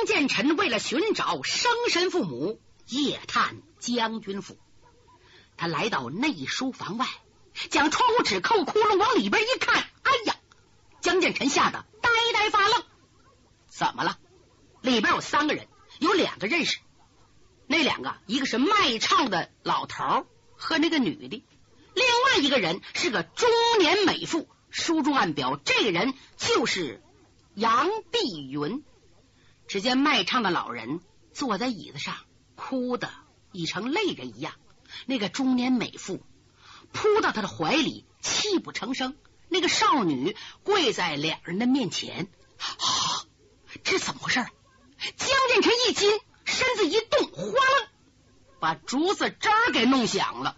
[0.00, 4.56] 江建臣为了寻找生身父母，夜探将军府。
[5.58, 7.06] 他来到内书房外，
[7.68, 10.36] 将窗户纸扣窟窿，往里边一看，哎呀！
[11.02, 12.82] 江建臣吓得呆呆发愣。
[13.68, 14.16] 怎么了？
[14.80, 15.68] 里边有三个人，
[15.98, 16.78] 有两个认识。
[17.66, 20.26] 那两个，一个是卖唱的老头
[20.56, 21.44] 和那个女的，
[21.92, 24.48] 另外一个人是个中年美妇。
[24.70, 27.02] 书中暗表，这个人就是
[27.54, 28.82] 杨碧云。
[29.70, 30.98] 只见卖唱的老人
[31.32, 32.16] 坐在椅子上，
[32.56, 33.08] 哭的
[33.52, 34.54] 已成泪人一样。
[35.06, 36.26] 那个中年美妇
[36.92, 39.16] 扑到他的怀里，泣不成声。
[39.48, 42.26] 那个少女跪在两人的面前，
[42.58, 42.66] 啊，
[43.84, 44.44] 这怎么回事？
[45.16, 47.88] 江建成一惊，身子一动，哗楞，
[48.58, 50.56] 把竹子渣给弄响了。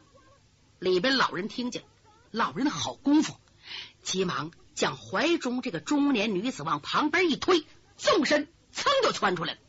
[0.79, 1.85] 里边老人听见，
[2.31, 3.37] 老人的好功夫，
[4.03, 7.67] 急忙将怀中这个中年女子往旁边一推，
[7.99, 9.61] 纵身噌就窜出来了。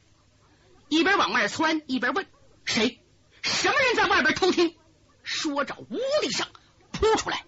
[0.89, 2.26] 一边往外窜，一边问
[2.65, 3.01] ：“谁？
[3.41, 4.76] 什么人在外边偷听？”
[5.23, 6.48] 说着，呜的一声
[6.91, 7.46] 扑出来，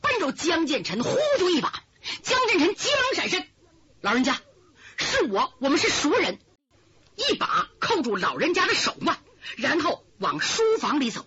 [0.00, 1.84] 奔着江建成，呼就一把。
[2.22, 3.46] 江建成急忙闪身，
[4.00, 4.40] 老人家
[4.96, 6.38] 是我，我们是熟人。
[7.16, 9.18] 一把扣住老人家的手腕，
[9.56, 11.26] 然后往书房里走。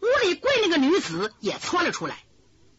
[0.00, 2.24] 屋里跪那个女子也窜了出来，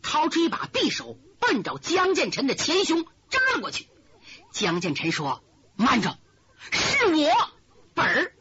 [0.01, 3.87] 掏出一把匕首，奔着江建成的前胸扎了过去。
[4.51, 5.43] 江建成说
[5.81, 6.17] ：“慢着，
[6.71, 7.51] 是我。”
[7.93, 8.33] 本儿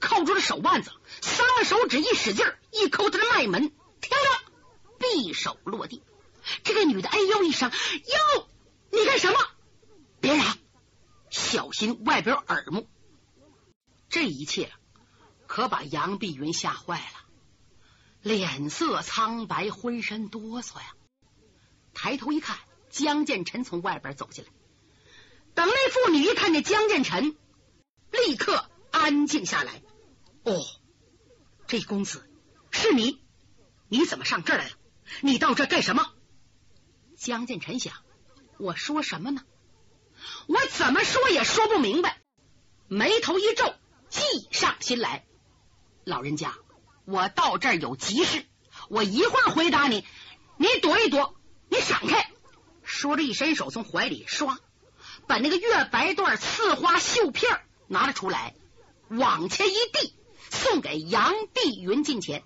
[0.00, 3.70] 扣住了手腕子，三个手指一使劲，一抠他的脉门，
[4.00, 6.02] 听着，匕首落地。
[6.62, 8.48] 这个女的哎呦一声：“哟，
[8.90, 9.38] 你干什么？
[10.20, 10.58] 别嚷！”
[11.30, 12.88] 小心外边有耳目，
[14.08, 14.72] 这一切
[15.46, 17.24] 可把杨碧云吓坏了，
[18.22, 20.94] 脸色苍白，浑身哆嗦呀。
[21.92, 22.56] 抬头一看，
[22.90, 24.50] 江建成从外边走进来。
[25.54, 27.36] 等那妇女一看见江建成，
[28.10, 29.82] 立刻安静下来。
[30.42, 30.60] 哦，
[31.66, 32.28] 这公子
[32.70, 33.20] 是你？
[33.88, 34.74] 你怎么上这儿来了？
[35.20, 36.12] 你到这干什么？
[37.16, 37.94] 江建成想，
[38.58, 39.42] 我说什么呢？
[40.46, 42.20] 我怎么说也说不明白，
[42.88, 43.74] 眉头一皱，
[44.08, 45.24] 计上心来。
[46.04, 46.54] 老人家，
[47.04, 48.44] 我到这儿有急事，
[48.88, 50.04] 我一会儿回答你，
[50.56, 51.36] 你躲一躲，
[51.68, 52.30] 你闪开。
[52.82, 54.58] 说着，一伸手从怀里唰，
[55.26, 58.54] 把那个月白缎刺花绣片拿了出来，
[59.08, 60.14] 往前一递，
[60.50, 62.42] 送给杨碧云近前。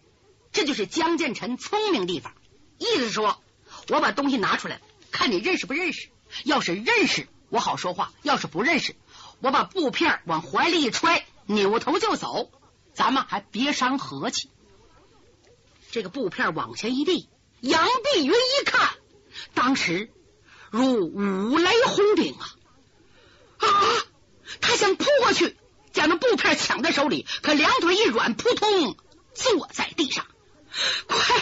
[0.53, 2.33] 这就是江建成聪明地方，
[2.78, 3.43] 意思说，
[3.89, 4.81] 我把东西拿出来，
[5.11, 6.09] 看你认识不认识。
[6.44, 7.28] 要是认识。
[7.50, 8.95] 我好说话，要是不认识，
[9.41, 12.50] 我把布片往怀里一揣，扭头就走，
[12.93, 14.50] 咱们还别伤和气。
[15.91, 17.27] 这个布片往前一递，
[17.60, 18.91] 杨碧云一看，
[19.55, 20.12] 当时
[20.71, 22.53] 如五雷轰顶啊！
[23.59, 23.69] 啊！
[24.61, 25.57] 他想扑过去，
[25.93, 28.97] 将那布片抢在手里，可两腿一软，扑通
[29.35, 30.27] 坐在地上。
[31.07, 31.37] 快，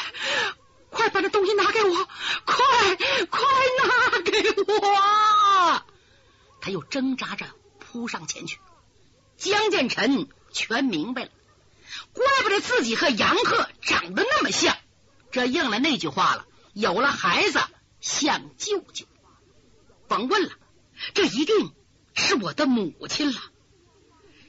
[0.90, 2.08] 快把这东西拿给我！
[2.44, 2.96] 快，
[3.26, 3.42] 快
[3.84, 5.86] 拿给我！
[6.60, 7.46] 他又挣扎着
[7.78, 8.58] 扑上前去，
[9.36, 11.30] 江建成全明白了，
[12.12, 14.76] 怪不得自己和杨鹤长得那么像，
[15.30, 17.60] 这应了那句话了：有了孩子
[18.00, 19.06] 像舅舅。
[20.08, 20.52] 甭问了，
[21.14, 21.72] 这一定
[22.16, 23.40] 是我的母亲了。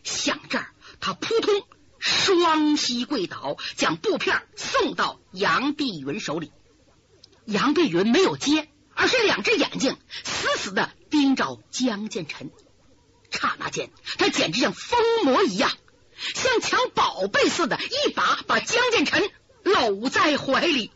[0.03, 1.63] 想这儿，他扑通
[1.99, 6.51] 双膝跪倒，将布片送到杨碧云手里。
[7.45, 8.67] 杨碧云没有接。
[8.99, 12.49] 而是两只眼睛死死的盯着江建成，
[13.29, 15.71] 刹那间，他简直像疯魔一样，
[16.33, 19.29] 像抢宝贝似的，一把把江建成
[19.61, 20.89] 搂在怀里。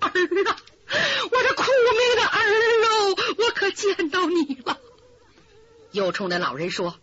[0.00, 1.64] 儿啊，我这苦
[1.96, 2.38] 命的儿
[2.84, 4.77] 哦，我可见到你了。
[5.92, 6.98] 又冲那老人说：“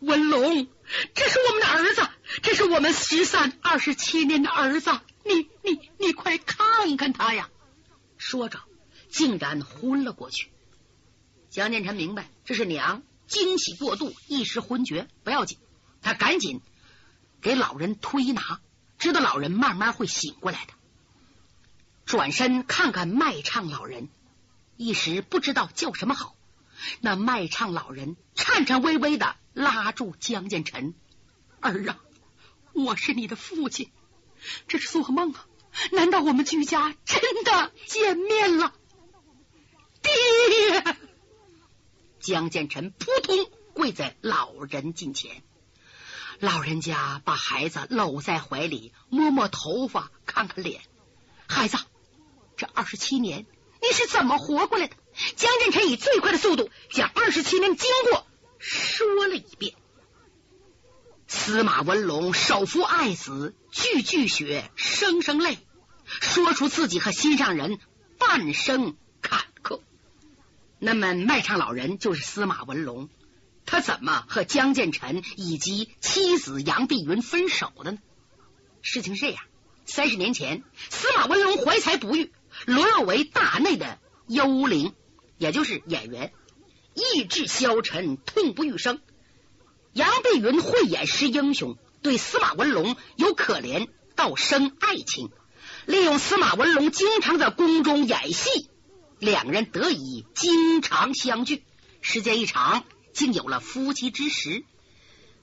[0.00, 0.68] 文龙，
[1.14, 2.08] 这是我们的儿子，
[2.42, 4.90] 这是我们十三二十七年的儿子，
[5.24, 7.48] 你你你快看看他呀！”
[8.18, 8.60] 说着。
[9.10, 10.50] 竟然昏了过去。
[11.48, 15.56] 江建臣明白这是娘惊喜过度，一时昏厥，不要紧，
[16.02, 16.60] 他赶紧
[17.40, 18.60] 给老人推拿，
[18.98, 20.74] 知道老人慢慢会醒过来的。
[22.04, 24.10] 转身看看卖唱老人，
[24.76, 26.36] 一时不知道叫什么好。
[27.00, 30.94] 那卖唱老人颤颤巍巍的拉住江建成
[31.60, 31.98] ：“儿啊，
[32.72, 33.90] 我是你的父亲，
[34.66, 35.46] 这是做梦啊！
[35.92, 38.72] 难道我们居家真的见面了？”
[40.02, 40.96] 爹！
[42.20, 45.42] 江建成扑通跪在老人近前，
[46.40, 50.82] 老人家把孩子搂在怀里，摸摸头发，看看脸。
[51.48, 51.78] 孩子，
[52.56, 53.46] 这二十七年
[53.88, 54.96] 你是怎么活过来的？
[55.34, 58.26] 江建成以最快的速度将二十七年经过
[58.58, 59.74] 说了一遍。
[61.26, 65.58] 司马文龙手扶爱子，句句血，声声泪，
[66.04, 67.78] 说出自己和心上人
[68.18, 69.80] 半生坎坷。
[70.78, 73.08] 那么卖唱老人就是司马文龙，
[73.64, 77.98] 他怎么和江建成以及妻子杨碧云分手的呢？
[78.82, 79.42] 事情是这样：
[79.86, 82.30] 三十年前，司马文龙怀才不遇，
[82.68, 84.92] 沦落为大内的幽灵，
[85.38, 86.34] 也就是演员，
[86.92, 89.00] 意志消沉，痛不欲生。
[89.94, 95.30] 杨碧云慧眼识英雄，对司马文龙有可怜，到生爱情，
[95.86, 98.68] 利用司马文龙经常在宫中演戏，
[99.18, 101.64] 两人得以经常相聚，
[102.02, 104.62] 时间一长，竟有了夫妻之实。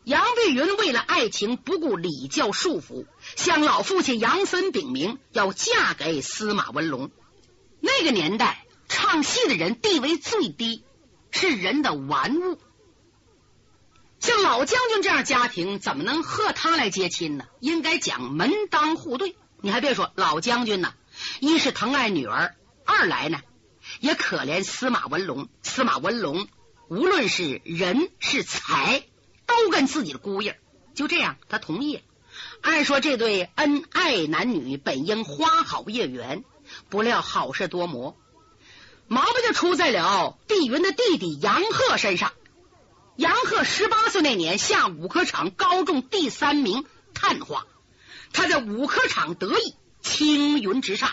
[0.05, 7.09] 杨碧云为了爱情不顾礼教束缚，向老父亲杨森禀明要嫁给司马文龙。
[7.79, 10.83] 那个年代，唱戏的人地位最低，
[11.31, 12.59] 是人的玩物。
[14.19, 17.45] 像老将军这样家庭，怎么能和他来接亲呢？
[17.59, 19.35] 应该讲门当户对。
[19.59, 20.93] 你还别说，老将军呢，
[21.39, 22.55] 一是疼爱女儿，
[22.85, 23.39] 二来呢
[23.99, 25.49] 也可怜司马文龙。
[25.63, 26.47] 司马文龙
[26.89, 29.03] 无论是人是财，
[29.45, 30.59] 都跟自己的姑爷。
[30.93, 32.01] 就这样，他同意了。
[32.61, 36.43] 按说这对恩爱男女本应花好月圆，
[36.89, 38.17] 不料好事多磨，
[39.07, 42.33] 毛病就出在了碧云的弟弟杨鹤身上。
[43.15, 47.65] 杨鹤十八岁那年下五科场高中第三名，探花。
[48.33, 51.11] 他在五科场得意，青云直上，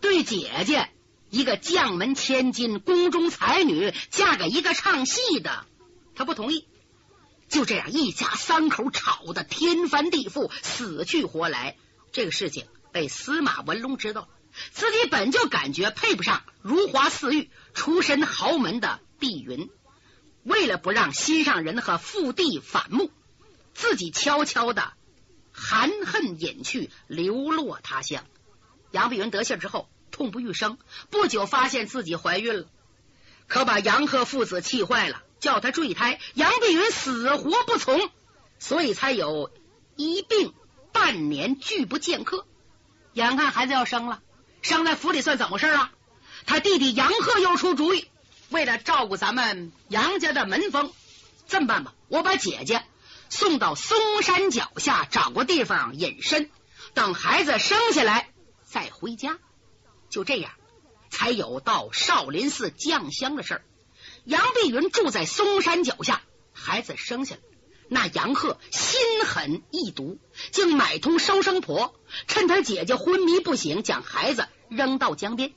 [0.00, 0.88] 对姐姐
[1.30, 5.64] 一个将门千金、宫中才女嫁给一个唱戏的，
[6.16, 6.66] 他不同意。
[7.48, 11.76] 就这样，一家三口吵得天翻地覆，死去活来。
[12.12, 14.28] 这个事情被司马文龙知道，
[14.72, 19.70] 自己本就感觉配不上如花似玉、出身豪门的碧云。
[20.42, 23.10] 为了不让心上人和父弟反目，
[23.74, 24.92] 自己悄悄的
[25.52, 28.24] 含恨隐去，流落他乡。
[28.92, 30.78] 杨碧云得信之后，痛不欲生。
[31.10, 32.66] 不久，发现自己怀孕了，
[33.46, 36.18] 可把杨贺父子气坏了，叫他坠胎。
[36.34, 38.10] 杨碧云死活不从，
[38.58, 39.52] 所以才有
[39.94, 40.52] 一病
[40.92, 42.44] 半年拒不见客。
[43.12, 44.20] 眼看孩子要生了，
[44.60, 45.92] 生在府里算怎么回事啊？
[46.46, 48.08] 他弟弟杨鹤又出主意。
[48.50, 50.92] 为了照顾咱们杨家的门风，
[51.46, 52.84] 这么办吧，我把姐姐
[53.28, 56.50] 送到嵩山脚下找个地方隐身，
[56.92, 58.30] 等孩子生下来
[58.64, 59.38] 再回家。
[60.10, 60.50] 就这样，
[61.08, 63.62] 才有到少林寺降香的事儿。
[64.26, 66.20] 杨碧云住在嵩山脚下，
[66.52, 67.40] 孩子生下来，
[67.88, 70.18] 那杨鹤心狠意毒，
[70.50, 71.94] 竟买通收生婆，
[72.26, 75.52] 趁他姐姐昏迷不醒，将孩子扔到江边。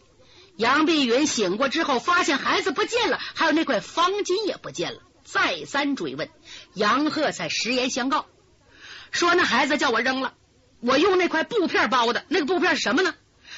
[0.55, 5.01] 杨碧云醒过之后，发现孩子不见了，还有那块方巾也不见了。
[5.23, 6.29] 再三追问，
[6.75, 8.27] 杨鹤才实言相告，
[9.09, 10.35] 说那孩子叫我扔了，
[10.79, 12.23] 我用那块布片包的。
[12.27, 13.15] 那个布片是什么呢？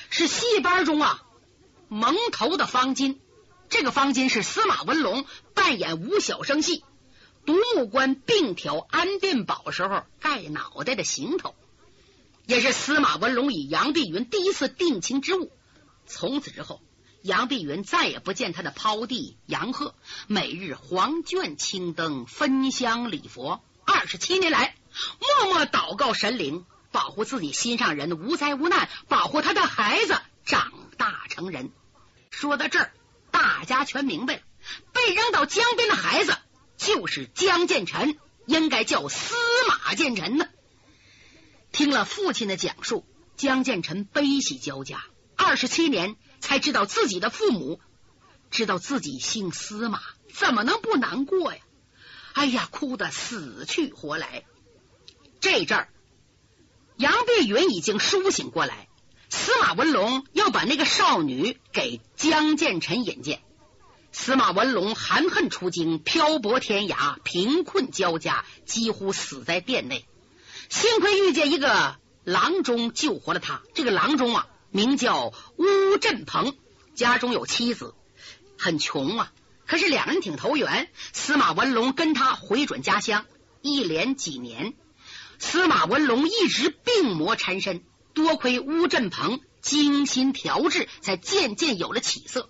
[0.09, 1.23] 是戏班中啊
[1.89, 3.17] 蒙头的方巾。
[3.71, 5.25] 这个方巾是司马文龙
[5.55, 6.83] 扮演吴小生戏
[7.45, 11.55] 独木官并挑安殿宝时候盖脑袋的行头，
[12.45, 15.51] 也是司马文龙与杨碧云第一次定情之物。
[16.05, 16.79] 从此之后。
[17.23, 19.93] 杨碧云再也不见他的胞弟杨鹤，
[20.25, 23.61] 每日黄卷青灯，焚香礼佛。
[23.85, 24.75] 二十七年来，
[25.43, 31.69] 默默祷告神灵，保护自己心上人无灾无难，保护他的孩子长大成人。
[32.31, 32.91] 说到这儿，
[33.41, 34.41] 大家全明白了：
[34.93, 36.37] 被扔到江边的孩子
[36.77, 39.33] 就是江建成，应该叫司
[39.67, 40.47] 马建成呢。
[41.71, 43.03] 听了父亲的讲述，
[43.37, 45.03] 江建成悲喜交加。
[45.35, 46.15] 二十七年。
[46.43, 47.79] 才知道自己的父母，
[48.49, 50.01] 知道自己姓司马，
[50.33, 51.59] 怎么能不难过呀？
[52.33, 54.43] 哎呀，哭得死去活来。
[55.39, 55.89] 这阵儿，
[56.97, 58.89] 杨碧云已经苏醒过来，
[59.31, 63.41] 司马文龙要把那个少女给江建臣引荐。
[64.11, 70.05] 司马文龙含恨出京，漂泊天涯，贫困交加，几乎死在殿内。
[70.69, 73.63] 幸亏遇见一个郎中救活了他。
[73.73, 74.47] 这个郎中啊。
[74.73, 76.55] 名叫乌振鹏，
[76.95, 77.93] 家中有妻子，
[78.57, 79.33] 很穷啊。
[79.65, 83.25] 可是两人挺投缘，司马文龙跟他回转家乡，
[83.61, 84.73] 一连几年，
[85.39, 92.49] 司马文龙一直病魔缠身，多亏乌振鹏精心调制，才渐渐有了起色。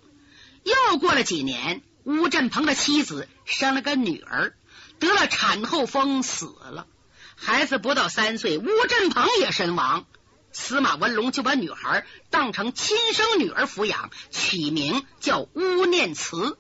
[0.64, 4.54] 又过了几年，乌振鹏的妻子生了个女儿，
[5.00, 6.88] 得了产后风死了，
[7.36, 10.06] 孩子不到三岁，乌振鹏也身亡。
[10.54, 16.58] 司马文龙就把女孩当成亲生女儿抚养，取名叫乌念慈。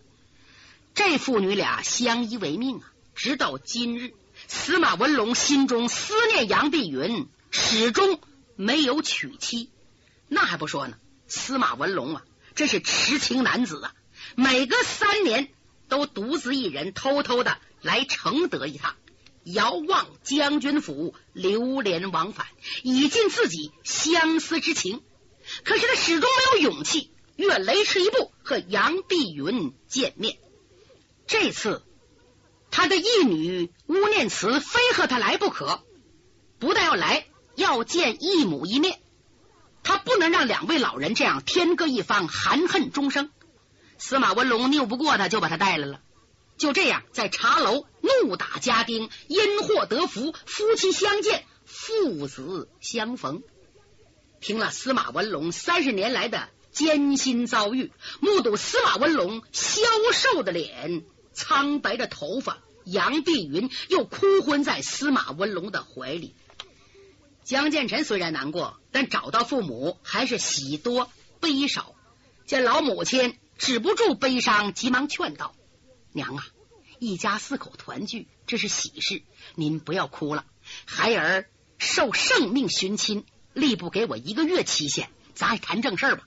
[0.93, 2.83] 这父女俩相依为命啊，
[3.15, 4.13] 直到今日，
[4.47, 8.19] 司马文龙心中思念杨碧云，始终
[8.55, 9.69] 没有娶妻。
[10.27, 12.23] 那还不说呢，司马文龙啊，
[12.55, 13.93] 真是痴情男子啊，
[14.35, 15.49] 每隔三年
[15.89, 18.95] 都独自一人偷偷的来承德一趟，
[19.43, 22.47] 遥望将军府，流连往返，
[22.83, 25.01] 以尽自己相思之情。
[25.63, 30.37] 可是他始终没有勇气越雷池一步和杨碧云见面。
[31.27, 31.83] 这次。
[32.73, 35.83] 他的义女乌念慈非和他来不可，
[36.57, 38.99] 不但要来，要见义母一面。
[39.83, 43.31] 他不能让两位老人这样天各一方，含恨终生。
[43.97, 46.01] 司马文龙拗不过他，就把他带来了。
[46.57, 53.41] 就这样，在茶楼怒打家丁，因祸得福，夫妻相见，父子相逢。
[54.39, 59.81] 听了司马文龙三十年来的艰辛遭遇，目睹司马文龙消
[60.13, 61.03] 瘦的脸。
[61.33, 66.35] 苍白的头发，杨碧云又哭昏在司马文龙的怀里。
[67.51, 71.95] 江建成虽然难过，但找到父母还是喜多悲少。
[72.45, 75.53] 见老母亲止不住悲伤，急忙劝道
[76.13, 76.45] ：“娘啊，
[76.97, 79.23] 一家四口团聚，这是喜事，
[79.55, 80.45] 您不要哭了。
[80.85, 86.25] 孩儿受圣命寻亲，吏部给我一个月期限，咱也谈正事吧。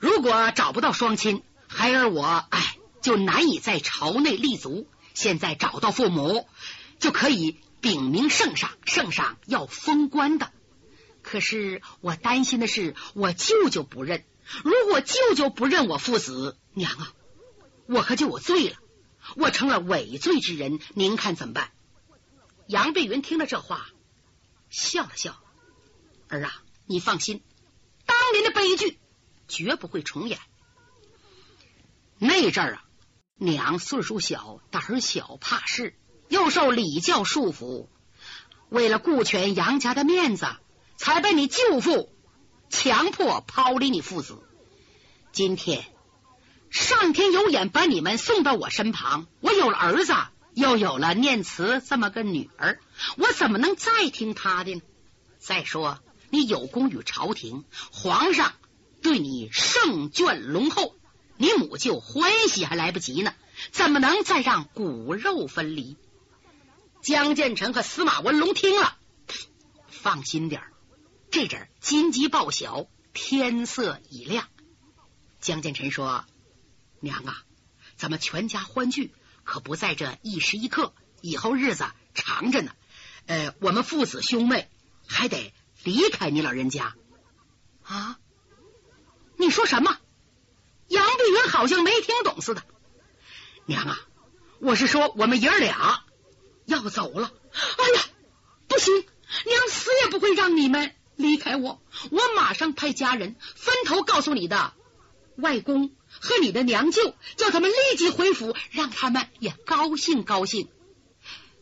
[0.00, 4.88] 如果找不到双亲，孩儿我哎。”就难以在朝内立足。
[5.12, 6.48] 现在找到父母，
[6.98, 10.50] 就可以禀明圣上，圣上要封官的。
[11.20, 14.24] 可是我担心的是，我舅舅不认。
[14.62, 17.12] 如果舅舅不认我父子，娘啊，
[17.84, 18.78] 我可就有罪了，
[19.36, 20.80] 我成了伪罪之人。
[20.94, 21.72] 您看怎么办？
[22.66, 23.86] 杨碧云听了这话，
[24.70, 25.38] 笑了笑
[26.28, 27.42] ：“儿啊，你放心，
[28.06, 28.98] 当年的悲剧
[29.46, 30.38] 绝不会重演。
[32.18, 32.84] 那阵儿啊。”
[33.36, 35.98] 娘岁数小，胆小怕事，
[36.34, 37.86] 又受礼教束缚，
[38.68, 40.48] 为了顾全杨家的面子，
[40.96, 42.10] 才被你舅父
[42.68, 44.42] 强迫抛离你父子。
[45.30, 45.84] 今天
[46.70, 50.12] 上天有眼，把你们送到我身旁，我有了儿子，
[50.54, 52.80] 又有了念慈这么个女儿，
[53.16, 54.82] 我怎么能再听他的呢？
[55.38, 56.00] 再说
[56.30, 57.62] 你有功于朝廷，
[57.92, 58.54] 皇上
[59.02, 60.96] 对你圣眷隆厚。
[61.36, 63.34] 你母舅欢喜还来不及呢，
[63.70, 65.96] 怎么能再让骨肉分离？
[67.04, 68.96] 江建成和司马文龙听了，
[69.88, 70.62] 放心点
[71.30, 74.48] 这阵金鸡报晓，天色已亮。
[75.38, 76.24] 江建成说
[77.00, 77.42] ：“娘啊，
[77.98, 81.84] 咱们全家欢聚，可不在这一时一刻，以后日子
[82.14, 82.72] 长着呢。
[83.26, 84.70] 呃，我们父子兄妹
[85.06, 86.94] 还得离开你老人家
[87.82, 88.18] 啊？
[89.36, 89.98] 你说什么？”
[90.88, 92.62] 杨碧云好像没听懂似的，
[93.66, 94.00] 娘啊，
[94.58, 96.02] 我是说我们爷儿俩
[96.66, 97.32] 要走了。
[97.52, 98.04] 哎呀，
[98.68, 98.94] 不行，
[99.46, 101.82] 娘死也不会让你们离开我。
[102.10, 104.72] 我马上派家人分头告诉你的
[105.36, 110.68] 外公和你的娘舅，叫他们立即回府，让他们也高兴高兴。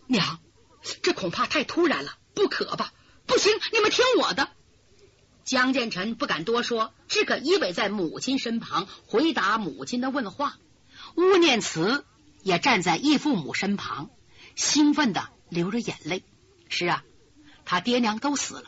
[0.06, 0.40] 娘，
[1.02, 2.92] 这恐怕太突然了，不可吧？
[3.26, 4.50] 不行，你们听我的。
[5.44, 10.56] 江建成不敢多说，只可依偎在母亲身旁，回答母亲的问话。
[11.16, 12.04] 乌念慈
[12.42, 14.10] 也站在义父母身旁，
[14.56, 16.24] 兴奋的流着眼泪。
[16.68, 17.04] 是啊，
[17.64, 18.64] 他爹娘都死了，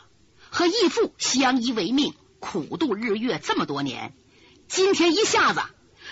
[0.49, 4.13] 和义父相依为命，苦度日月这么多年，
[4.67, 5.61] 今天一下子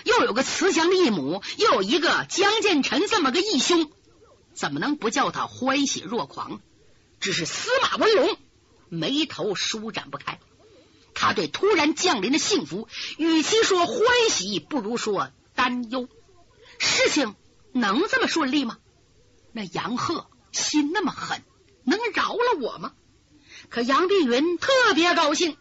[0.04, 3.90] 又有个慈祥的义母，又有一个江建成这么个义兄，
[4.52, 6.60] 怎么能不叫他欢喜若狂？
[7.20, 8.36] 只是司马文龙
[8.88, 10.38] 眉头舒展不开。
[11.14, 12.88] 他对突然降临的幸福，
[13.18, 13.96] 与其说欢
[14.30, 16.08] 喜，不如说担忧。
[16.78, 17.36] 事情
[17.72, 18.78] 能这么顺利吗？
[19.54, 21.42] 那杨鹤心那么狠，
[21.84, 22.92] 能饶了我吗？
[23.70, 25.56] 可杨碧云特别高兴，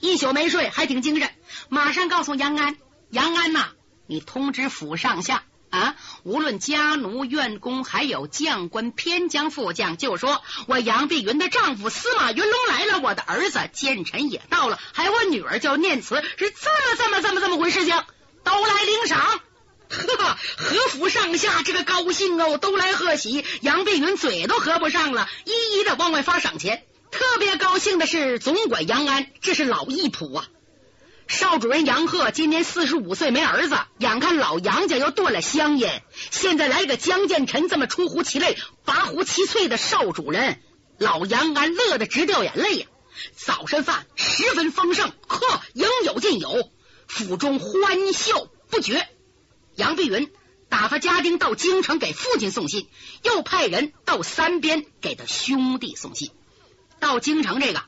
[0.00, 1.30] 一宿没睡，还挺精神。
[1.68, 2.76] 马上告诉杨安，
[3.10, 3.68] 杨安呐，
[4.06, 5.44] 你通知府上下。
[5.68, 5.96] 啊！
[6.22, 18.00] 无论家奴、院工，还有将官、偏将、副将，就说我杨碧云的丈夫司马云龙来了，我的儿子建臣也到了，还有我女儿叫念慈，是这么、这么、这么、这么回事情，
[18.44, 19.40] 都来领赏。
[19.96, 23.44] 呵呵，何府上下这个高兴哦，都来贺喜。
[23.62, 26.84] 杨碧云嘴都合不上了，一一的往外发赏钱。
[27.10, 30.48] 特别高兴的是总管杨安，这是老义仆啊。
[31.28, 40.60] 少主人杨鹤今年四十五岁，没儿子，眼看老杨家又断了香烟，现在来个江建臣这么出乎其类、拔乎其萃的少主人，
[40.98, 42.86] 老杨安乐得直掉眼泪呀！
[43.34, 46.70] 早晨饭十分丰盛，呵，应有尽有，
[47.08, 49.08] 府中欢笑不绝。
[49.76, 50.32] 杨碧云
[50.68, 52.88] 打发家丁到京城给父亲送信，
[53.22, 56.30] 又派人到三边给他兄弟送信。
[56.98, 57.82] 到京城这个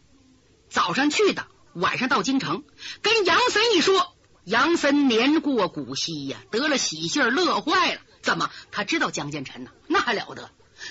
[0.68, 2.62] 早上去的，晚上到京城，
[3.00, 4.14] 跟杨森一说，
[4.45, 8.00] 杨森年过古稀呀，得了喜信乐坏了。
[8.21, 8.50] 怎么？
[8.71, 9.71] 他知道江建成呢？
[9.87, 10.50] 那还了得！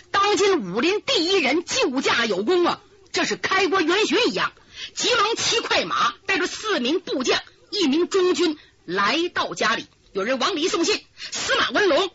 [0.10, 2.82] 当今武林第一人，救驾有功啊！
[3.12, 4.52] 这是开国元勋一样，
[4.96, 7.40] 急忙骑快马，带着四名部将、
[7.70, 9.86] 一名中军来到家里。
[10.14, 12.10] 有人往里送信，司马文龙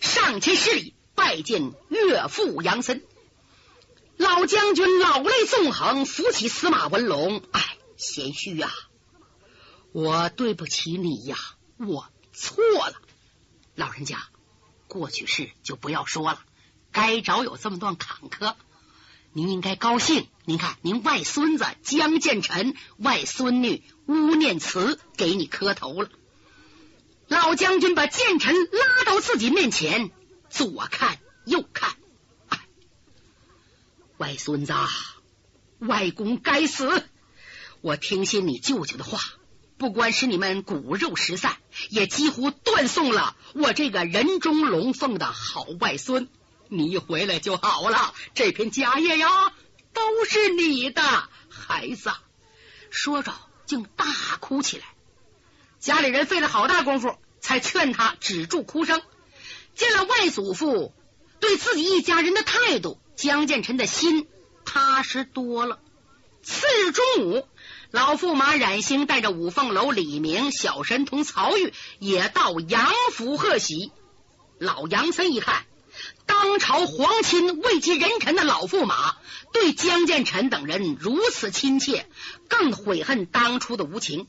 [0.00, 3.02] 上前施礼，拜见岳父杨森。
[4.16, 7.42] 老将军老泪纵横，扶起司马文龙。
[7.52, 8.70] 哎，贤婿呀，
[9.92, 11.36] 我对不起你呀，
[11.78, 13.00] 我错了。
[13.74, 14.28] 老人家，
[14.86, 16.42] 过去事就不要说了。
[16.92, 18.54] 该找有这么段坎坷，
[19.32, 20.28] 您应该高兴。
[20.44, 26.10] 您看，您外孙子江建成，外孙女乌念慈给你磕头了。
[27.30, 30.10] 老将军把剑臣拉到自己面前，
[30.50, 31.94] 左看右看，
[34.16, 34.74] 外孙子，
[35.78, 37.06] 外公该死！
[37.82, 39.20] 我听信你舅舅的话，
[39.78, 41.56] 不光是你们骨肉失散，
[41.88, 46.28] 也几乎断送了我这个人中龙凤的好外孙。
[46.68, 49.52] 你一回来就好了，这片家业呀，
[49.92, 51.00] 都是你的
[51.48, 52.10] 孩子。
[52.90, 53.32] 说着，
[53.66, 54.04] 竟大
[54.40, 54.84] 哭起来。
[55.80, 59.02] 家里人费了好大功夫，才劝他止住哭声。
[59.74, 60.92] 见了外祖父
[61.40, 64.28] 对自己一家人的态度，江建成的心
[64.66, 65.78] 踏实多了。
[66.42, 67.48] 次日中午，
[67.90, 73.90] 老驸马冉兴带着五凤楼李明、小神童曹玉也到杨府贺喜。
[74.58, 75.64] 老杨森一看。
[76.24, 79.16] 当朝皇亲位极人臣的老驸马
[79.52, 82.06] 对江建成等人如此亲切，
[82.48, 84.28] 更悔恨当初的无情。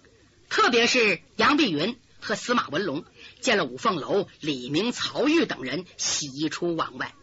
[0.52, 3.06] 特别是杨碧云和司马文龙
[3.40, 7.16] 见了五凤楼李明、曹玉等人，喜出望外。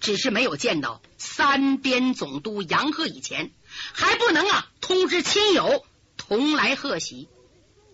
[0.00, 3.52] 只是没有见到三边总督杨鹤以前，
[3.94, 5.86] 还不能啊通知亲友
[6.18, 7.30] 同来贺喜。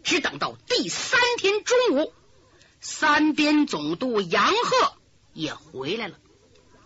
[0.02, 2.12] 只等到第三天中午，
[2.80, 4.92] 三边总督杨鹤。
[5.34, 6.16] 也回来了。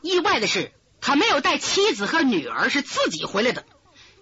[0.03, 3.65] 意外的是，他没有带妻子和女儿，是自己回来的。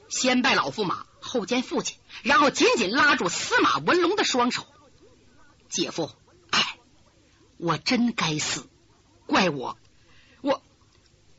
[0.09, 4.67] 先拜老驸马，后见父亲，然后紧紧拉住司马文龙的双手。
[5.69, 6.11] 姐夫，
[6.51, 6.79] 哎，
[7.59, 8.69] 我真该死，
[9.27, 9.79] 怪我，
[10.41, 10.63] 我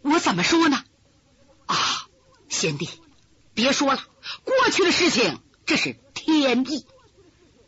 [0.02, 0.84] 我怎么说呢？
[1.66, 1.76] 啊，
[2.48, 2.90] 贤弟，
[3.54, 4.02] 别说了，
[4.46, 6.86] 过去的事情，这是天意。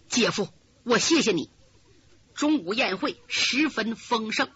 [0.08, 0.48] 姐夫，
[0.84, 1.50] 我谢谢你。
[2.34, 4.50] 中午宴会十分丰盛。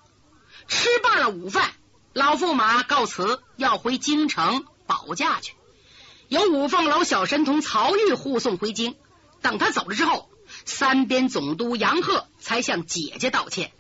[0.68, 1.74] 吃罢了午饭，
[2.14, 5.57] 老驸马告辞，要回京城保驾去。
[6.28, 8.96] 由五凤楼小神童曹玉护送回京。
[9.42, 10.30] 等他走了之后，
[10.66, 13.72] 三边总督杨鹤才向姐姐道歉：“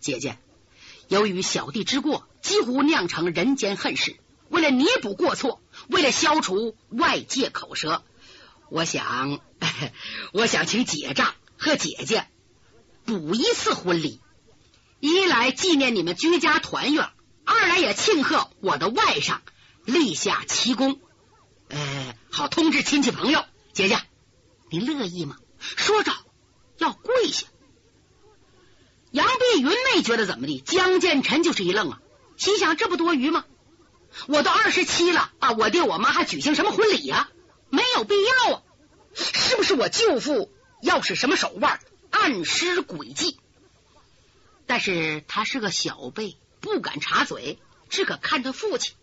[0.00, 0.38] 姐姐，
[1.08, 4.16] 由于小弟之过，几乎酿成人间恨事。
[4.48, 8.02] 为了弥补过错，为了消除外界口舌，
[8.68, 9.40] 我想，
[10.32, 12.26] 我想请姐丈和姐姐
[13.04, 14.20] 补一次婚礼。”
[14.98, 17.08] 一来纪念你们居家团圆，
[17.46, 19.38] 二来也庆贺我的外甥
[19.86, 21.00] 立下奇功，
[21.70, 23.44] 呃，好通知亲戚朋友。
[23.72, 23.98] 姐姐，
[24.70, 25.36] 您乐意吗？
[25.58, 26.12] 说着
[26.76, 27.46] 要跪下。
[29.12, 32.00] 杨碧云没觉得怎么的，江建臣就是一愣啊，
[32.36, 33.44] 心想这不多余吗？
[34.26, 37.30] 我都二十七了啊，我爹我妈还举行什么婚礼呀？
[37.70, 38.62] 没有必要啊！
[39.14, 40.52] 是不是我舅父
[40.82, 41.78] 要使什么手腕
[42.10, 43.38] 暗施诡计？
[44.66, 48.94] 但是他是个小辈，不敢插嘴，只可看着父亲。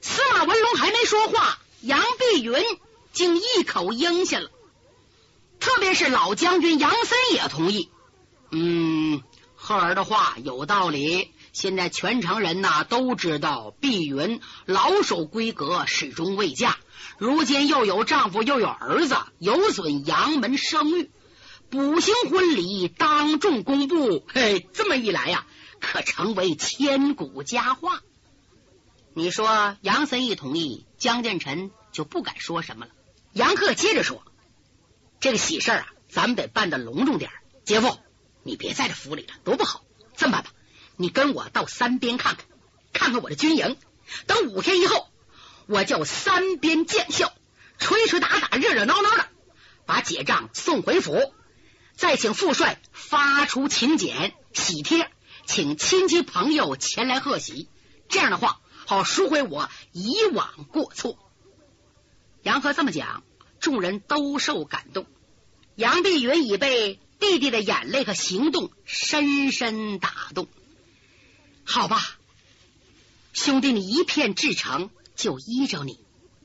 [0.00, 2.54] 司马文龙还没说话，杨碧云
[3.12, 4.50] 竟一口应下了。
[5.60, 7.88] 特别是老将军杨森也同意。
[8.50, 9.22] 嗯，
[9.54, 11.32] 赫儿的话有道理。
[11.52, 16.76] 现在全城人呐都知道，碧云老守闺阁，始终未嫁，
[17.18, 21.10] 如今又有丈夫又有儿子，有损杨门声誉。
[21.68, 25.46] 补行婚礼，当众公布，嘿，这么一来呀，
[25.80, 28.00] 可成为千古佳话。
[29.14, 32.92] 你说杨森一同意，江建成就不敢说什么了。
[33.32, 34.22] 杨克接着说
[35.20, 37.30] ：“这个喜事啊，咱们得办的隆重点。
[37.64, 37.98] 姐夫，
[38.42, 39.84] 你别在这府里了，多不好。
[40.16, 40.50] 这么办吧，
[40.96, 42.44] 你跟我到三边看看，
[42.92, 43.76] 看看我的军营。
[44.26, 45.08] 等五天以后，
[45.66, 47.32] 我叫三边将校
[47.78, 49.28] 吹吹打打，热热闹闹的，
[49.86, 51.32] 把解账送回府。”
[51.94, 55.10] 再请副帅发出请柬、喜帖，
[55.46, 57.68] 请亲戚朋友前来贺喜。
[58.08, 61.18] 这样的话，好赎回我以往过错。
[62.42, 63.22] 杨和这么讲，
[63.60, 65.04] 众人都受感动。
[65.74, 70.48] 杨碧云已被弟弟的眼泪和行动深深打动。
[71.64, 72.00] 好吧，
[73.34, 76.00] 兄弟，你一片至诚，就依着你。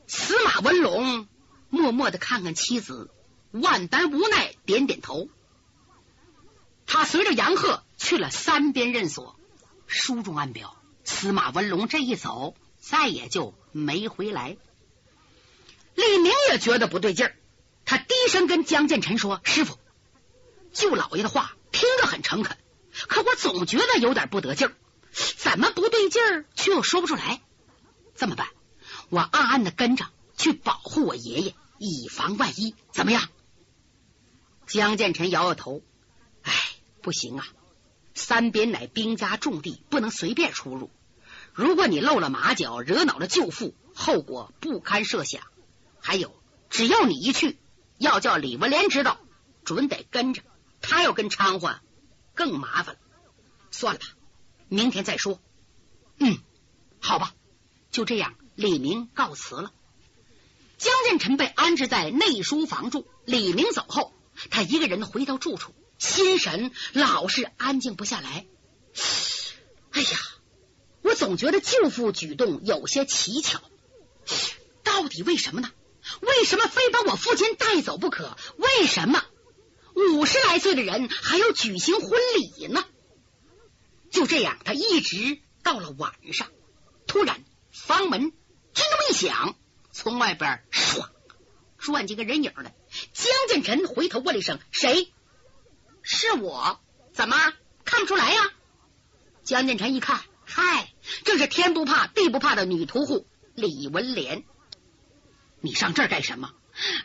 [0.07, 1.29] 司马文龙
[1.69, 3.09] 默默的看看妻子，
[3.51, 5.29] 万般无奈，点点头。
[6.85, 9.39] 他随着杨鹤去了三边任所，
[9.87, 14.57] 书中暗表，司马文龙这一走，再也就没回来。
[15.95, 17.35] 李明也觉得不对劲儿，
[17.85, 19.77] 他低声跟江建臣说：“师傅，
[20.71, 22.57] 舅老爷的话听着很诚恳，
[23.07, 24.75] 可我总觉得有点不得劲儿，
[25.37, 27.41] 怎么不对劲儿，却又说不出来。
[28.15, 28.47] 这么办？
[29.09, 33.29] 我暗暗的跟着去保护我爷爷，以防万一，怎么样？”
[34.65, 35.81] 江建臣摇摇头
[36.41, 36.53] ：“哎，
[37.01, 37.47] 不行啊！
[38.13, 40.89] 三边乃兵家重地，不能随便出入。
[41.53, 45.43] 如果你露了马脚，惹恼了舅父，后果不堪设想。”
[46.01, 46.35] 还有，
[46.69, 47.57] 只要你一去，
[47.97, 49.19] 要叫李文莲知道，
[49.63, 50.41] 准得跟着。
[50.81, 51.79] 他要跟掺和，
[52.33, 53.01] 更麻烦了。
[53.71, 54.05] 算了吧，
[54.67, 55.39] 明天再说。
[56.17, 56.37] 嗯，
[56.99, 57.33] 好吧，
[57.89, 58.35] 就这样。
[58.55, 59.71] 李明告辞了。
[60.77, 63.07] 江建成被安置在内书房住。
[63.25, 64.13] 李明走后，
[64.51, 68.45] 他一个人回到住处，心神老是安静不下来。
[69.91, 70.19] 哎呀，
[71.01, 73.61] 我总觉得舅父举动有些蹊跷，
[74.83, 75.71] 到底为什么呢？
[76.19, 78.37] 为什么非把我父亲带走不可？
[78.57, 79.23] 为什么
[79.95, 82.83] 五十来岁的人还要举行婚礼呢？
[84.11, 86.51] 就这样，他一直到了晚上，
[87.07, 88.33] 突然房门叮
[88.73, 89.55] 咚一响，
[89.93, 91.07] 从外边唰
[91.77, 92.75] 转进个人影来。
[93.13, 95.13] 江建臣回头问了一声：“谁
[96.03, 96.79] ？”“是我。
[97.13, 97.35] ”“怎么
[97.85, 98.51] 看不出来呀？”
[99.43, 100.93] 江建臣一看，嗨，
[101.25, 104.45] 正是天不怕地不怕的女屠户李文莲。
[105.59, 106.53] 你上这儿干什么？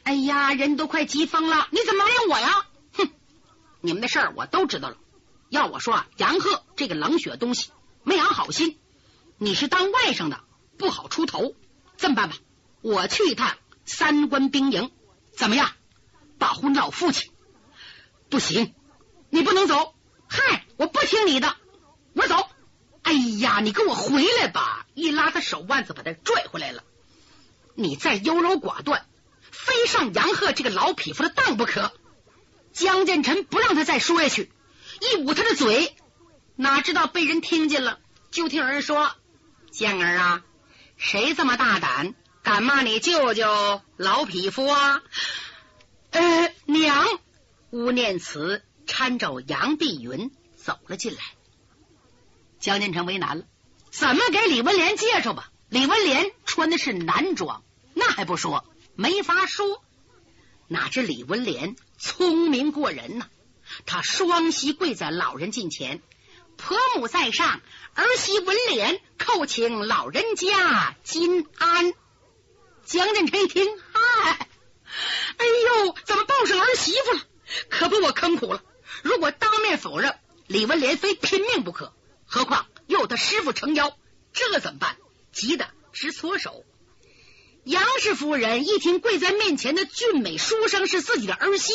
[0.03, 1.69] 哎呀，人都快急疯了！
[1.71, 2.67] 你怎么埋怨我呀？
[2.95, 3.11] 哼，
[3.81, 4.97] 你们的事儿我都知道了。
[5.51, 7.71] 要我说啊，杨鹤这个冷血东西
[8.03, 8.79] 没安好心，
[9.37, 10.41] 你是当外甥的，
[10.79, 11.55] 不好出头。
[11.99, 12.37] 这么办吧，
[12.81, 14.91] 我去一趟三关兵营，
[15.37, 15.71] 怎么样？
[16.39, 17.31] 保护老父亲？
[18.31, 18.75] 不行，
[19.31, 19.95] 你不能走。
[20.29, 21.57] 嗨，我不听你的，
[22.13, 22.49] 我走。
[23.03, 24.87] 哎呀，你跟我回来吧！
[24.95, 26.85] 一拉他手腕子，把他拽回来了。
[27.75, 29.07] 你再优柔寡断，
[29.51, 31.93] 非上杨鹤这个老匹夫的当不可。
[32.73, 34.53] 江建成不让他再说下去，
[35.01, 35.97] 一捂他的嘴，
[36.57, 37.99] 哪知道被人听见了，
[38.31, 39.13] 就听人说
[39.71, 40.43] ：“建儿啊，
[40.97, 45.01] 谁这么大胆，敢骂你舅舅老匹夫啊？”
[46.11, 47.07] 呃，娘，
[47.71, 51.21] 吴念慈搀着杨碧云走了进来。
[52.59, 53.45] 江建成为难了，
[53.91, 55.53] 怎么给李文莲介绍吧？
[55.69, 57.63] 李文莲穿的是男装。
[57.95, 58.65] 那还不说，
[58.97, 59.85] 没法说。
[60.67, 63.27] 哪知李文莲聪明过人呐？
[63.87, 66.03] 他双膝跪在老人近前，
[66.57, 67.61] 婆母在上，
[67.95, 71.93] 儿媳文莲叩请老人家金安。
[72.85, 74.49] 江振成一听，嗨，
[75.37, 77.21] 哎呦，怎么抱上儿媳妇了？
[77.69, 78.63] 可把我坑苦了。
[79.03, 81.93] 如果当面否认，李文莲非拼命不可。
[82.27, 83.97] 何况又有他师傅撑腰，
[84.33, 84.97] 这怎么办？
[85.33, 86.65] 急得直搓手。
[87.65, 91.73] 杨氏夫人一听跪在面前的俊美书生是自己的儿媳，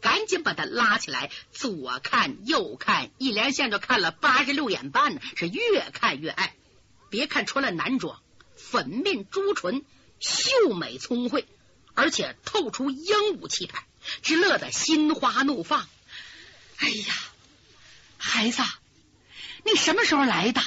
[0.00, 6.54] 赶紧把他拉起来，左看右看，一连线就看了八十六眼半呢，是越看越爱。
[7.10, 8.20] 别看穿了男装，
[8.56, 9.84] 粉面朱唇，
[10.20, 11.46] 秀美聪慧，
[11.94, 13.86] 而且透出英武气派，
[14.22, 15.86] 只乐得心花怒放。
[16.78, 17.14] 哎呀，
[18.18, 18.62] 孩子，
[19.64, 20.60] 你什么时候来的？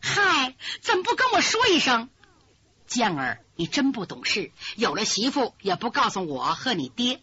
[0.00, 2.08] 嗨，怎么不跟我说一声？
[2.86, 7.20] 健儿，你真不懂事，有了媳妇也不告诉我和你爹，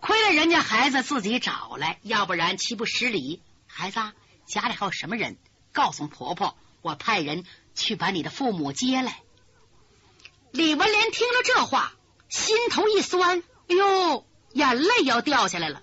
[0.00, 3.42] 亏了人家孩子自己找来，要不然岂不失礼？
[3.66, 4.00] 孩子，
[4.46, 5.36] 家里还有什么人？
[5.72, 9.20] 告诉婆婆，我派人去把你的父母接来。
[10.50, 11.94] 李文莲听了这话，
[12.28, 15.82] 心头一酸，哎呦，眼泪要掉下来了，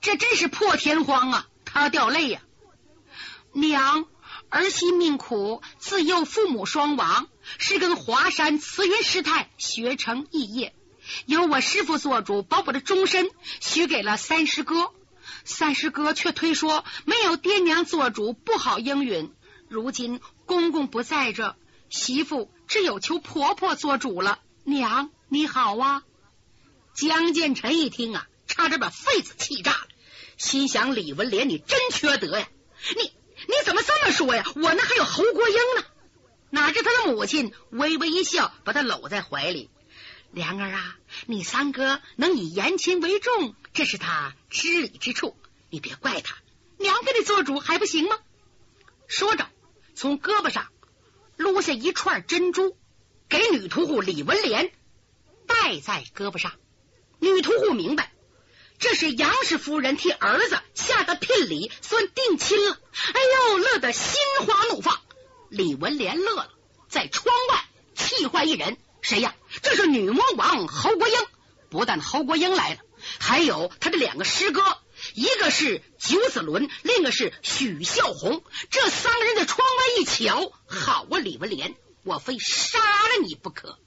[0.00, 1.46] 这真是破天荒啊！
[1.64, 2.42] 他掉泪呀，
[3.52, 4.06] 娘。
[4.48, 7.26] 儿媳命苦，自幼父母双亡，
[7.58, 10.72] 是跟华山慈云师太学成异业，
[11.26, 13.28] 由我师傅做主，把我的终身
[13.60, 14.92] 许给了三师哥。
[15.44, 19.34] 三师哥却推说没有爹娘做主不好应允。
[19.68, 21.56] 如今公公不在这，
[21.90, 24.38] 媳妇只有求婆婆做主了。
[24.62, 26.04] 娘你好啊！
[26.94, 29.86] 江建成一听啊，差点把肺子气炸了，
[30.38, 32.48] 心想李文莲你真缺德呀！
[32.96, 33.12] 你。
[33.48, 34.44] 你怎么这么说呀？
[34.56, 35.84] 我那还有侯国英呢？
[36.48, 39.68] 哪知他的母亲微微一笑，把他搂在怀里。
[40.32, 45.36] 莲儿啊，你三哥能以言亲为重，这是他知礼之处。
[45.68, 46.38] 你别怪他，
[46.78, 48.18] 娘给你做主还不行吗？
[49.06, 49.46] 说着，
[49.94, 50.68] 从胳膊上
[51.36, 52.74] 撸下一串珍珠，
[53.28, 54.72] 给女屠户李文莲
[55.46, 56.52] 戴在胳膊上。
[57.20, 58.12] 女屠户明白，
[58.78, 62.78] 这是杨氏夫人替儿子下的聘礼，算定亲了。
[63.14, 64.14] 哎呦，乐得心
[64.46, 65.00] 花怒放。
[65.48, 66.50] 李文莲乐了，
[66.88, 69.34] 在窗外气坏一人，谁呀？
[69.62, 71.14] 这是女魔王侯国英。
[71.68, 72.80] 不但侯国英来了，
[73.18, 74.62] 还有他的两个师哥，
[75.14, 78.44] 一个是九子伦，另一个是许孝红。
[78.70, 83.78] 这三个人在窗外一瞧，好啊，李文莲，我非杀了你不可！